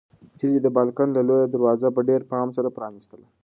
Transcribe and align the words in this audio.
هیلې 0.39 0.59
د 0.63 0.67
بالکن 0.75 1.07
لویه 1.29 1.47
دروازه 1.49 1.87
په 1.95 2.01
ډېر 2.09 2.21
پام 2.31 2.47
سره 2.57 2.69
پرانیستله. 2.77 3.27